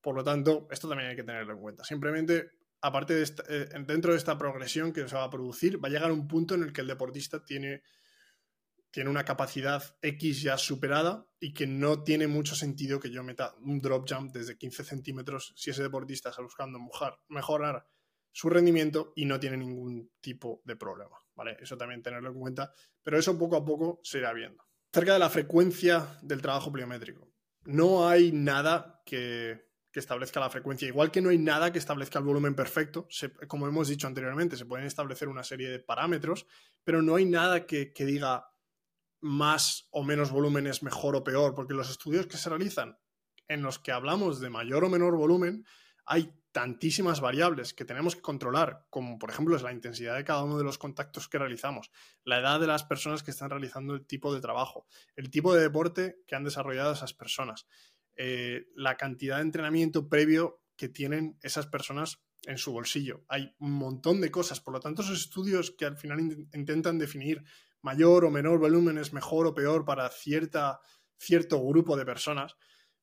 [0.00, 1.84] Por lo tanto, esto también hay que tenerlo en cuenta.
[1.84, 2.50] Simplemente
[2.82, 6.12] aparte de eh, dentro de esta progresión que se va a producir, va a llegar
[6.12, 7.82] un punto en el que el deportista tiene,
[8.90, 13.54] tiene una capacidad X ya superada y que no tiene mucho sentido que yo meta
[13.60, 16.80] un drop jump desde 15 centímetros si ese deportista está buscando
[17.28, 17.86] mejorar
[18.32, 21.16] su rendimiento y no tiene ningún tipo de problema.
[21.36, 21.56] ¿vale?
[21.60, 24.64] Eso también tenerlo en cuenta, pero eso poco a poco se irá viendo.
[24.92, 27.30] Acerca de la frecuencia del trabajo pliométrico.
[27.64, 30.88] No hay nada que que establezca la frecuencia.
[30.88, 33.06] Igual que no hay nada que establezca el volumen perfecto,
[33.46, 36.46] como hemos dicho anteriormente, se pueden establecer una serie de parámetros,
[36.82, 38.48] pero no hay nada que, diga
[39.20, 42.98] más o menos volumen es mejor o peor, porque los estudios que se realizan
[43.48, 45.64] en los que hablamos de mayor o menor volumen,
[46.06, 50.42] hay tantísimas variables que tenemos que controlar, como por ejemplo es la intensidad de cada
[50.42, 51.90] uno de los contactos que realizamos,
[52.24, 55.62] la edad de las personas que están realizando el tipo de trabajo, el tipo de
[55.62, 57.66] deporte que han desarrollado esas personas,
[58.16, 63.24] eh, la cantidad de entrenamiento previo que tienen esas personas en su bolsillo.
[63.28, 66.20] Hay un montón de cosas, por lo tanto esos estudios que al final
[66.52, 67.44] intentan definir
[67.82, 70.80] mayor o menor volumen es mejor o peor para cierta,
[71.18, 72.56] cierto grupo de personas,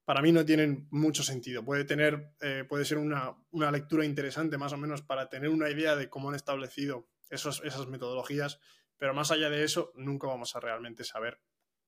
[0.06, 1.63] para mí no tienen mucho sentido.
[1.63, 3.36] Puede, tener, eh, puede ser una,
[3.72, 7.88] lectura interesante más o menos para tener una idea de cómo han establecido esos, esas
[7.88, 8.60] metodologías,
[8.98, 11.39] pero más allá de eso nunca vamos a realmente saber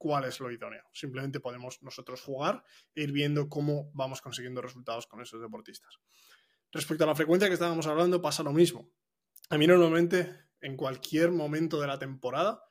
[0.02, 0.84] cuál es lo idóneo.
[0.92, 2.64] Simplemente podemos nosotros jugar
[2.96, 6.00] e ir viendo cómo vamos consiguiendo resultados con esos deportistas.
[6.72, 8.90] Respecto a la frecuencia que estábamos hablando, pasa lo mismo.
[9.52, 12.64] A mí normalmente, en cualquier momento de la temporada,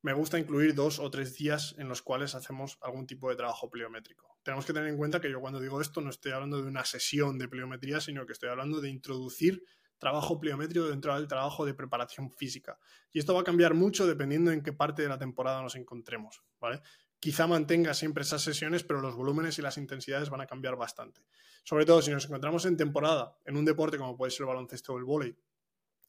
[0.00, 3.68] me gusta incluir dos o tres días en los cuales hacemos algún tipo de trabajo
[3.68, 4.38] pliométrico.
[4.42, 6.86] Tenemos que tener en cuenta que yo cuando digo esto no estoy hablando de una
[6.86, 9.62] sesión de pliometría, sino que estoy hablando de introducir
[10.00, 12.78] trabajo pliométrico dentro del trabajo de preparación física.
[13.12, 16.42] Y esto va a cambiar mucho dependiendo en qué parte de la temporada nos encontremos,
[16.58, 16.80] ¿vale?
[17.20, 21.20] Quizá mantenga siempre esas sesiones, pero los volúmenes y las intensidades van a cambiar bastante.
[21.64, 24.94] Sobre todo si nos encontramos en temporada, en un deporte como puede ser el baloncesto
[24.94, 25.36] o el vóley,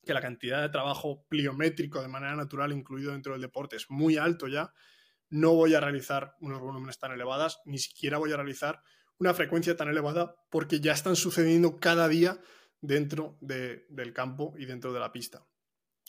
[0.06, 4.18] que la cantidad de trabajo pliométrico de manera natural incluido dentro del deporte es muy
[4.18, 4.74] alto ya,
[5.30, 8.82] no voy a realizar unos volúmenes tan elevados, ni siquiera voy a realizar
[9.18, 12.40] una frecuencia tan elevada porque ya están sucediendo cada día
[12.82, 15.46] dentro del campo y dentro de la pista.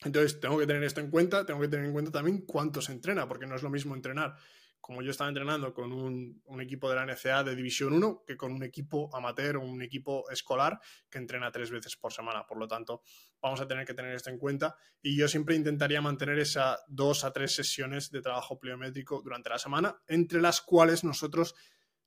[0.05, 2.93] Entonces, tengo que tener esto en cuenta, tengo que tener en cuenta también cuánto se
[2.93, 4.35] entrena, porque no es lo mismo entrenar,
[4.83, 8.53] como yo estaba entrenando con un, equipo de la NCA de División 1, que con
[8.53, 12.45] un equipo amateur o un equipo escolar que entrena tres veces por semana.
[12.45, 13.03] Por lo tanto,
[13.41, 14.75] vamos a tener que tener esto en cuenta.
[15.01, 19.59] Y yo siempre intentaría mantener esas dos a tres sesiones de trabajo pliométrico durante la
[19.59, 21.55] semana, entre las cuales nosotros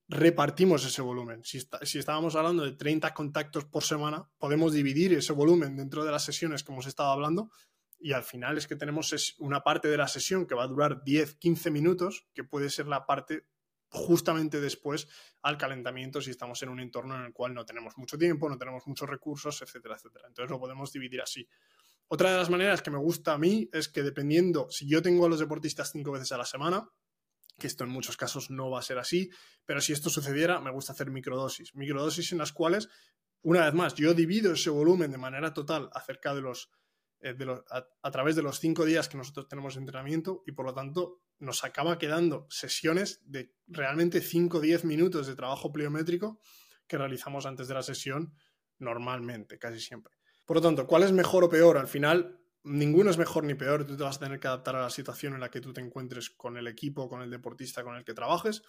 [0.07, 1.43] repartimos ese volumen.
[1.43, 1.57] Si,
[1.97, 6.63] estábamos hablando de 30 contactos por semana, podemos dividir ese volumen dentro de las sesiones
[6.63, 7.49] que hemos estado hablando
[7.99, 11.03] y al final es que tenemos una parte de la sesión que va a durar
[11.03, 13.47] 10, 15 minutos, que puede ser la parte
[13.89, 15.07] justamente después
[15.41, 18.57] al calentamiento si estamos en un entorno en el cual no tenemos mucho tiempo, no
[18.57, 20.27] tenemos muchos recursos, etcétera, etcétera.
[20.27, 21.47] Entonces lo podemos dividir así.
[22.07, 25.25] Otra de las maneras que me gusta a mí es que dependiendo, si yo tengo
[25.25, 26.87] a los deportistas cinco veces a la semana,
[27.57, 29.29] que esto en muchos casos no va a ser así,
[29.65, 31.73] pero si esto sucediera, me gusta hacer microdosis.
[31.75, 32.89] Microdosis en las cuales,
[33.41, 36.69] una vez más, yo divido ese volumen de manera total acerca de los,
[37.21, 37.35] eh,
[38.01, 41.21] a, través de los cinco días que nosotros tenemos de entrenamiento y por lo tanto
[41.39, 46.39] nos acaba quedando sesiones de realmente 5 o 10 minutos de trabajo pliométrico
[46.87, 48.33] que realizamos antes de la sesión
[48.77, 50.13] normalmente, casi siempre.
[50.45, 51.77] Por lo tanto, ¿cuál es mejor o peor?
[51.77, 54.81] Al final ninguno es mejor ni peor, tú te vas a tener que adaptar a
[54.81, 57.95] la situación en la que tú te encuentres con el equipo, con el deportista con
[57.95, 58.63] el que trabajes.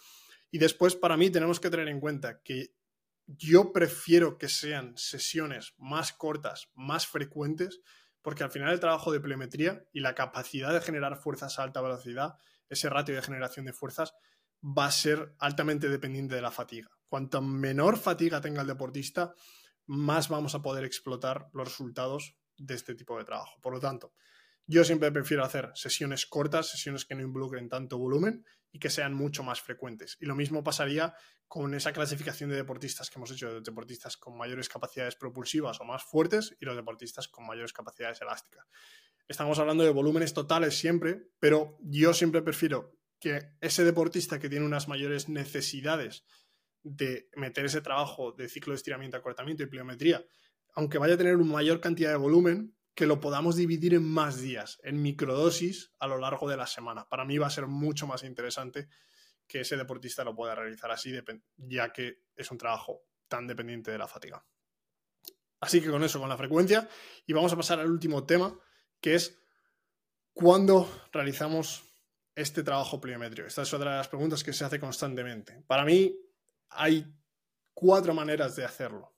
[0.51, 2.75] Y después, para mí, tenemos que tener en cuenta que
[3.27, 7.81] yo prefiero que sean sesiones más cortas, más frecuentes,
[8.23, 11.81] porque al final el trabajo de pliometría y la capacidad de generar fuerzas a alta
[11.81, 12.35] velocidad,
[12.69, 14.15] ese ratio de generación de fuerzas,
[14.63, 16.89] va a ser altamente dependiente de la fatiga.
[17.09, 19.35] Cuanto menor fatiga tenga el deportista,
[19.87, 23.61] más vamos a poder explotar los resultados de este tipo de trabajo.
[23.61, 24.13] Por lo tanto,
[24.67, 29.15] yo siempre prefiero hacer sesiones cortas, sesiones que no involucren tanto volumen y que sean
[29.15, 30.17] mucho más frecuentes.
[30.21, 31.15] Y lo mismo pasaría
[31.47, 35.85] con esa clasificación de deportistas que hemos hecho, de deportistas con mayores capacidades propulsivas o
[35.85, 38.67] más fuertes y los deportistas con mayores capacidades elásticas.
[39.29, 44.67] Estamos hablando de volúmenes totales siempre, pero yo siempre prefiero que ese deportista que tiene
[44.67, 46.25] unas mayores necesidades
[46.83, 50.25] de meter ese trabajo de ciclo de estiramiento, acortamiento y pliometría
[50.77, 54.41] aunque vaya a tener una mayor cantidad de volumen, que lo podamos dividir en más
[54.41, 57.09] días, en microdosis a lo largo de la semana.
[57.09, 58.89] Para mí va a ser mucho más interesante
[59.47, 61.13] que ese deportista lo pueda realizar así,
[61.57, 64.45] ya que es un trabajo tan dependiente de la fatiga.
[65.61, 66.89] Así que con eso, con la frecuencia,
[67.27, 68.59] y vamos a pasar al último tema,
[69.01, 69.39] que es
[70.33, 71.85] cuándo realizamos
[72.35, 73.49] este trabajo pliométrico.
[73.49, 75.65] Esta es otra de las preguntas que se hace constantemente.
[75.67, 76.15] Para mí
[76.69, 77.07] hay
[77.73, 79.16] cuatro maneras de hacerlo.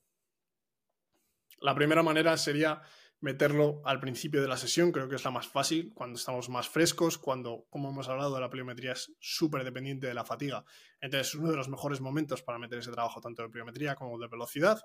[1.61, 2.81] La primera manera sería
[3.21, 6.69] meterlo al principio de la sesión, creo que es la más fácil, cuando estamos más
[6.69, 10.63] frescos, cuando, como hemos hablado, la pliometría es súper dependiente de la fatiga.
[11.01, 14.17] Entonces, es uno de los mejores momentos para meter ese trabajo tanto de pliometría como
[14.17, 14.81] de velocidad.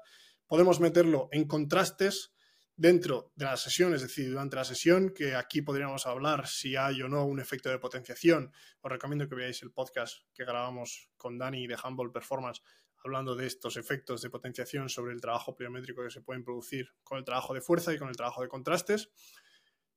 [0.47, 2.35] Podemos meterlo en contrastes
[2.77, 7.03] dentro de la sesión, es decir, durante la sesión, que aquí podríamos hablar si hay
[7.03, 8.53] o no un efecto de potenciación.
[8.81, 12.63] Os recomiendo que veáis el podcast que grabamos con Dani de Humble Performance
[13.05, 17.19] hablando de estos efectos de potenciación sobre el trabajo pliométrico que se pueden producir con
[17.19, 19.11] el trabajo de fuerza y con el trabajo de contrastes.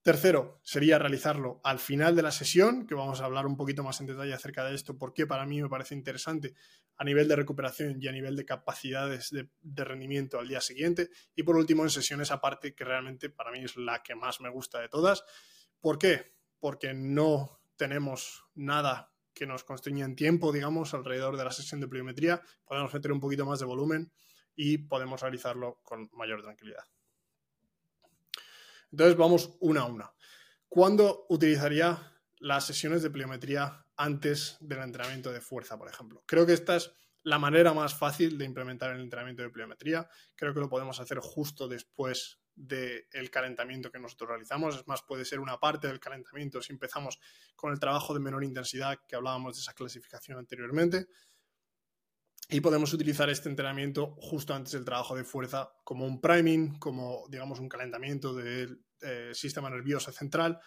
[0.02, 4.00] Tercero, sería realizarlo al final de la sesión, que vamos a hablar un poquito más
[4.00, 6.54] en detalle acerca de esto, porque para mí me parece interesante
[6.96, 11.10] a nivel de recuperación y a nivel de capacidades de, de, rendimiento al día siguiente.
[11.36, 14.50] Y por último, en sesiones aparte, que realmente para mí es la que más me
[14.50, 15.26] gusta de todas.
[15.82, 16.36] ¿Por qué?
[16.60, 21.88] Porque no tenemos nada que nos constriña en tiempo, digamos, alrededor de la sesión de
[21.88, 24.12] pliometría, podemos meter un poquito más de volumen
[24.56, 26.84] y podemos realizarlo con mayor tranquilidad.
[28.92, 30.14] Entonces vamos una a una.
[30.68, 36.24] ¿Cuándo utilizaría las sesiones de pliometría antes del entrenamiento de fuerza, por ejemplo?
[36.26, 36.92] Creo que esta es
[37.28, 40.10] la manera más fácil de implementar el entrenamiento de pliometría.
[40.34, 44.78] Creo que lo podemos hacer justo después del calentamiento que nosotros realizamos.
[44.78, 47.20] Es más, puede ser una parte del calentamiento si empezamos
[47.54, 51.08] con el trabajo de menor intensidad que hablábamos de esa clasificación anteriormente.
[52.48, 57.26] Y podemos utilizar este entrenamiento justo antes del trabajo de fuerza como un priming, como
[57.30, 60.62] digamos un calentamiento del eh, sistema nervioso central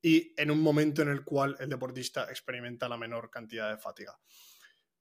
[0.00, 4.16] y en un momento en el cual el deportista experimenta la menor cantidad de fatiga.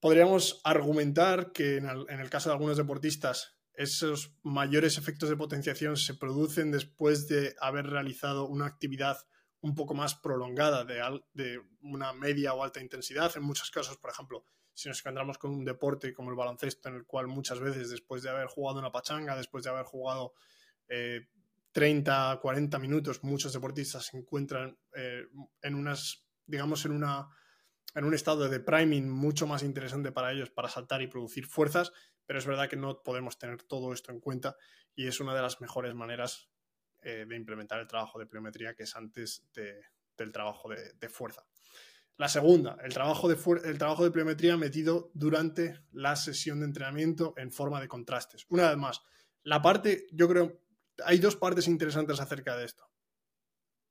[0.03, 6.13] Podríamos argumentar que en el caso de algunos deportistas esos mayores efectos de potenciación se
[6.13, 9.17] producen después de haber realizado una actividad
[9.61, 13.31] un poco más prolongada de, de, una media o alta intensidad.
[13.37, 16.95] En muchos casos, por ejemplo, si nos encontramos con un deporte como el baloncesto, en
[16.95, 20.33] el cual muchas veces después de haber jugado una pachanga, después de haber jugado
[20.89, 21.29] eh,
[21.71, 25.23] 30, 40 minutos, muchos deportistas se encuentran eh,
[25.61, 27.29] en unas, digamos, en una
[27.95, 31.91] en un estado de priming mucho más interesante para ellos para saltar y producir fuerzas,
[32.25, 34.57] pero es verdad que no podemos tener todo esto en cuenta
[34.95, 36.49] y es una de las mejores maneras
[37.01, 41.45] eh, de implementar el trabajo de pliometría que es antes del trabajo de, fuerza.
[42.17, 47.33] La segunda, el trabajo, de el trabajo de pliometría metido durante la sesión de entrenamiento
[47.37, 48.45] en forma de contrastes.
[48.49, 49.01] Una vez más,
[49.41, 50.61] la parte, yo creo,
[51.03, 52.92] hay dos partes interesantes acerca de esto.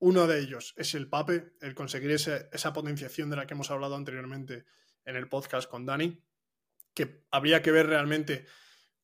[0.05, 3.95] Uno de ellos es el PAPE, el conseguir esa potenciación de la que hemos hablado
[3.95, 4.65] anteriormente
[5.05, 6.21] en el podcast con Dani,
[6.93, 8.45] que habría que ver realmente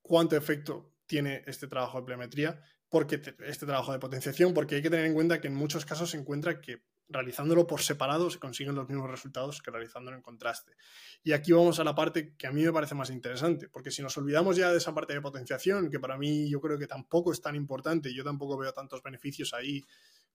[0.03, 4.91] cuánto efecto tiene este trabajo de pleometría, porque este trabajo de potenciación, porque hay que
[4.91, 8.75] tener en cuenta que en muchos casos se encuentra que realizándolo por separado se consiguen
[8.75, 10.73] los mismos resultados que realizándolo en contraste.
[11.23, 14.03] Y aquí vamos a la parte que a mí me parece más interesante, porque si
[14.03, 17.31] nos olvidamos ya de esa parte de potenciación, que para mí yo creo que tampoco
[17.31, 19.85] es tan importante, yo tampoco veo tantos beneficios ahí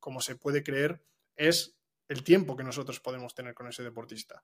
[0.03, 1.01] como se puede creer,
[1.37, 4.43] es el tiempo que nosotros podemos tener con ese deportista.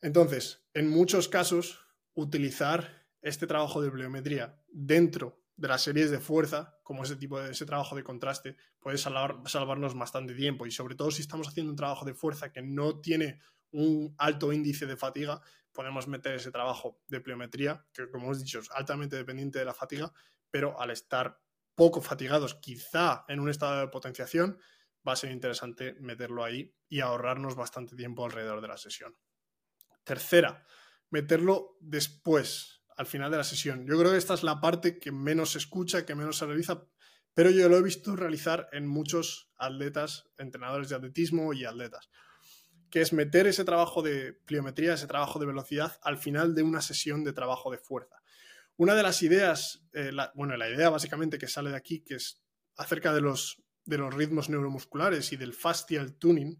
[0.00, 1.78] Entonces, en muchos casos,
[2.14, 7.52] utilizar este trabajo de bibliometría dentro de las series de fuerza, como ese tipo de
[7.52, 10.66] ese trabajo de contraste, puede salvarnos bastante tiempo.
[10.66, 14.52] Y sobre todo si estamos haciendo un trabajo de fuerza que no tiene un alto
[14.52, 15.40] índice de fatiga,
[15.72, 19.74] podemos meter ese trabajo de pliometría, que como hemos dicho es altamente dependiente de la
[19.74, 20.12] fatiga,
[20.50, 21.40] pero al estar
[21.74, 24.58] poco fatigados, quizá en un estado de potenciación,
[25.06, 29.16] va a ser interesante meterlo ahí y ahorrarnos bastante tiempo alrededor de la sesión.
[30.04, 30.64] Tercera,
[31.10, 33.86] meterlo después, al final de la sesión.
[33.86, 36.86] Yo creo que esta es la parte que menos se escucha, que menos se realiza,
[37.34, 42.08] pero yo lo he visto realizar en muchos atletas, entrenadores de atletismo y atletas,
[42.90, 46.80] que es meter ese trabajo de pliometría, ese trabajo de velocidad al final de una
[46.80, 48.16] sesión de trabajo de fuerza.
[48.76, 52.42] Una de las ideas, eh, bueno, la idea básicamente que sale de aquí, que es
[52.76, 56.58] acerca de los, de los ritmos neuromusculares y del facial tuning,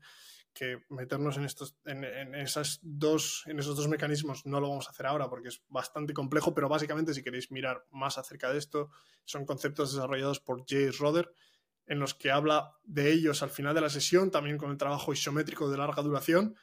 [0.55, 2.05] que meternos en, estos, en,
[2.37, 6.15] esas dos, en esos dos mecanismos no lo vamos a hacer ahora porque es bastante
[6.15, 8.91] complejo, pero básicamente si queréis mirar más acerca de esto,
[9.25, 11.33] son conceptos desarrollados por Jay Roder,
[11.87, 15.13] en los que habla de ellos al final de la sesión, también con el trabajo
[15.13, 16.55] isométrico de larga duración,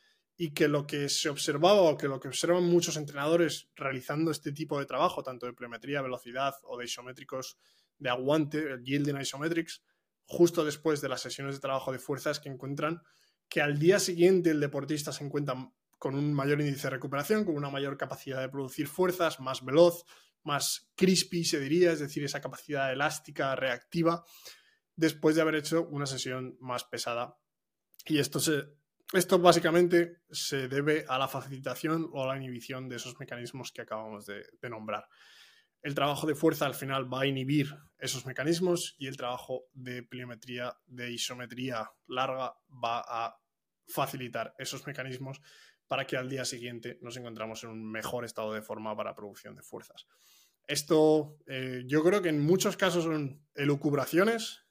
[0.41, 4.51] y que lo que se observaba o que lo que observan muchos entrenadores realizando este
[4.51, 7.59] tipo de trabajo, tanto de pliometría, velocidad o de isométricos
[7.99, 9.83] de aguante, el yielding isometrics,
[10.25, 13.03] justo después de las sesiones de trabajo de fuerzas que encuentran
[13.47, 15.53] que al día siguiente el deportista se encuentra
[15.99, 20.05] con un mayor índice de recuperación, con una mayor capacidad de producir fuerzas, más veloz,
[20.41, 24.25] más crispy, se diría, es decir, esa capacidad elástica, reactiva,
[24.95, 27.37] después de haber hecho una sesión más pesada.
[28.07, 28.80] Y esto se
[29.13, 33.81] esto básicamente se debe a la facilitación o a la inhibición de esos mecanismos que
[33.81, 35.07] acabamos de, nombrar.
[35.81, 40.03] El trabajo de fuerza al final va a inhibir esos mecanismos y el trabajo de
[40.03, 43.37] pliometría, de isometría larga, va a
[43.87, 45.41] facilitar esos mecanismos
[45.87, 49.55] para que al día siguiente nos encontramos en un mejor estado de forma para producción
[49.55, 50.07] de fuerzas.
[50.67, 54.65] Esto eh, yo creo que en muchos casos son elucubraciones,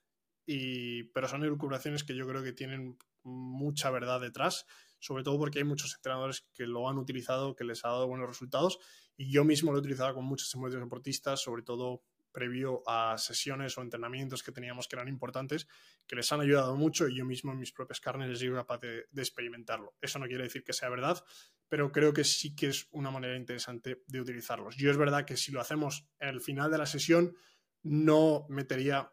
[0.46, 4.66] y, pero son elucubraciones que yo creo que tienen mucha verdad detrás,
[4.98, 8.28] sobre todo porque hay muchos entrenadores que lo han utilizado, que les ha dado buenos
[8.28, 8.78] resultados
[9.16, 12.02] y yo mismo lo he utilizado con muchos deportistas, sobre todo
[12.32, 15.66] previo a sesiones o entrenamientos que teníamos que eran importantes,
[16.06, 18.78] que les han ayudado mucho y yo mismo en mis propias carnes he sido capaz
[18.78, 19.94] de, de, experimentarlo.
[20.00, 21.22] Eso no quiere decir que sea verdad,
[21.68, 24.76] pero creo que sí que es una manera interesante de utilizarlos.
[24.76, 27.34] Yo es verdad que si lo hacemos el final de la sesión,
[27.82, 29.12] no metería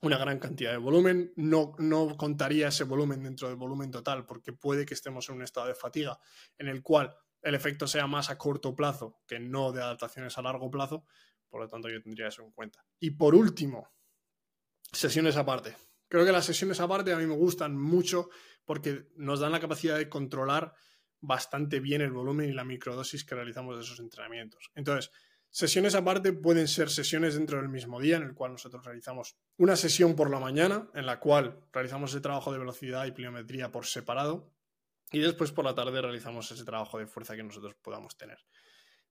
[0.00, 1.32] una gran cantidad de volumen.
[1.36, 5.42] No, no contaría ese volumen dentro del volumen total porque puede que estemos en un
[5.42, 6.18] estado de fatiga
[6.56, 10.42] en el cual el efecto sea más a corto plazo que no de adaptaciones a
[10.42, 11.04] largo plazo.
[11.48, 12.84] Por lo tanto, yo tendría eso en cuenta.
[13.00, 13.88] Y por último,
[14.92, 15.76] sesiones aparte.
[16.08, 18.28] Creo que las sesiones aparte a mí me gustan mucho
[18.64, 20.74] porque nos dan la capacidad de controlar
[21.20, 24.70] bastante bien el volumen y la microdosis que realizamos de esos entrenamientos.
[24.74, 25.10] Entonces,
[25.58, 29.74] Sesiones aparte pueden ser sesiones dentro del mismo día en el cual nosotros realizamos una
[29.74, 33.84] sesión por la mañana en la cual realizamos ese trabajo de velocidad y pliometría por
[33.84, 34.54] separado
[35.10, 38.38] y después por la tarde realizamos ese trabajo de fuerza que nosotros podamos tener.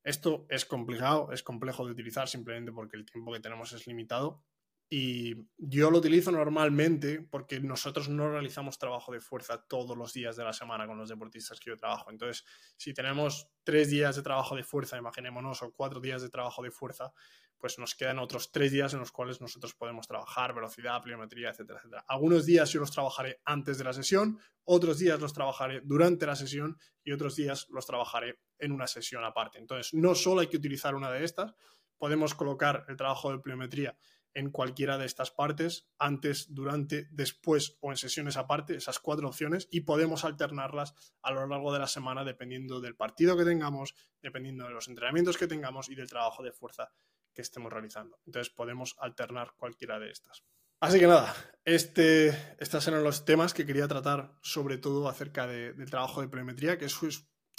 [0.05, 4.45] Esto es complicado, es complejo de utilizar simplemente porque el tiempo que tenemos es limitado
[4.89, 10.37] Y yo lo utilizo normalmente porque nosotros no realizamos trabajo de fuerza todos los días
[10.37, 12.09] de la semana con los deportistas que yo trabajo.
[12.09, 12.45] Entonces,
[12.77, 16.71] si tenemos tres días de trabajo de fuerza, imaginémonos, o cuatro días de trabajo de
[16.71, 17.11] fuerza,
[17.57, 21.79] pues nos quedan otros tres días en los cuales nosotros podemos trabajar velocidad, pliometría, etcétera,
[21.79, 22.05] etcétera.
[22.07, 26.35] Algunos días yo los trabajaré antes de la sesión, otros días los trabajaré durante la
[26.35, 29.57] sesión y otros días los trabajaré en una sesión aparte.
[29.57, 31.53] Entonces, no solo hay que utilizar una de estas,
[31.97, 33.97] podemos colocar el trabajo de pliometría
[34.37, 39.67] en cualquiera de estas partes, antes, durante, después o en sesiones aparte, esas cuatro opciones,
[39.71, 44.65] y podemos alternarlas a lo largo de la semana dependiendo del partido que tengamos, dependiendo
[44.65, 46.91] de los entrenamientos que tengamos y del trabajo de fuerza
[47.33, 48.19] que estemos realizando.
[48.27, 50.43] Entonces podemos alternar cualquiera de estas.
[50.81, 51.33] Así que nada,
[51.65, 52.27] este,
[52.59, 56.85] estos eran los temas que quería tratar, sobre todo acerca del trabajo de pliometría, que
[56.85, 56.95] es,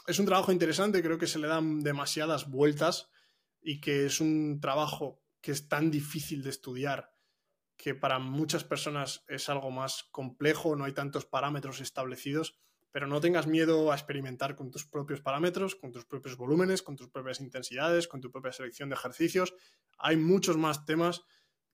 [0.07, 3.11] es un trabajo interesante, creo que se le dan demasiadas vueltas
[3.61, 7.13] y que es un trabajo que es tan difícil de estudiar
[7.77, 12.59] que para muchas personas es algo más complejo, no hay tantos parámetros establecidos,
[12.91, 16.97] pero no tengas miedo a experimentar con tus propios parámetros, con tus propios volúmenes, con
[16.97, 19.55] tus propias intensidades, con tu propia selección de ejercicios.
[19.99, 21.23] Hay muchos más temas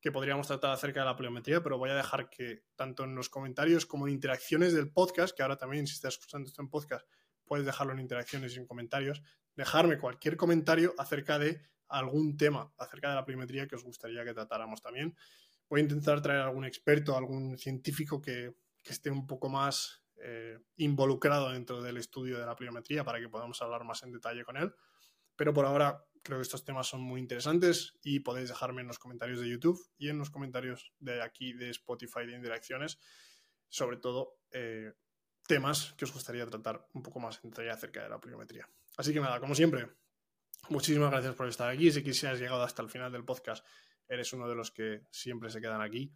[0.00, 3.30] que podríamos tratar acerca de la pliometría, pero voy a dejar que tanto en los
[3.30, 7.06] comentarios como en interacciones del podcast, que ahora también si estás escuchando esto en podcast,
[7.46, 9.22] puedes dejarlo en interacciones y en comentarios,
[9.56, 11.62] dejarme cualquier comentario acerca de
[11.98, 15.16] algún tema acerca de la pliometría que os gustaría que tratáramos también.
[15.68, 21.50] Voy a intentar traer algún experto, algún científico que, esté un poco más eh, involucrado
[21.50, 24.74] dentro del estudio de la pliometría para que podamos hablar más en detalle con él.
[25.36, 28.98] Pero por ahora creo que estos temas son muy interesantes y podéis dejarme en los
[28.98, 32.98] comentarios de YouTube y en los comentarios de aquí de Spotify de Interacciones,
[33.70, 34.92] sobre todo eh,
[35.46, 38.68] temas que os gustaría tratar un poco más en detalle acerca de la pliometría.
[38.96, 39.88] Así que nada, como siempre,
[40.68, 41.90] Muchísimas gracias por estar aquí.
[41.90, 43.64] Si has llegado hasta el final del podcast,
[44.08, 46.12] eres uno de los que siempre se quedan aquí.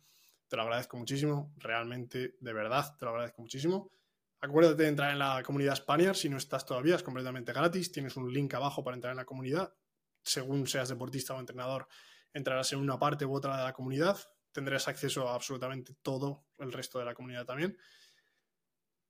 [0.48, 3.92] Te lo agradezco muchísimo, realmente, de verdad, te lo agradezco muchísimo.
[4.40, 7.92] Acuérdate de entrar en la comunidad Spaniard si no estás todavía, es completamente gratis.
[7.92, 9.74] Tienes un link abajo para entrar en la comunidad.
[10.22, 11.86] Según seas deportista o entrenador,
[12.32, 14.16] entrarás en una parte u otra de la comunidad.
[14.52, 17.76] Tendrás acceso a absolutamente todo el resto de la comunidad también.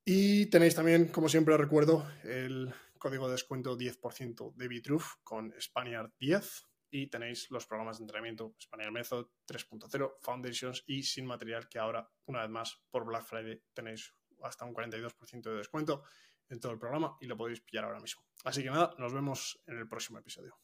[0.04, 6.12] Y tenéis también, como siempre recuerdo, el código de descuento 10% de Bitruf con Spaniard
[6.18, 11.78] 10 y tenéis los programas de entrenamiento Spaniard Method 3.0, Foundations y sin material que
[11.78, 16.04] ahora, una vez más, por Black Friday tenéis hasta un 42% de descuento
[16.48, 18.22] en todo el programa y lo podéis pillar ahora mismo.
[18.44, 20.58] Así que nada, nos vemos en el próximo episodio.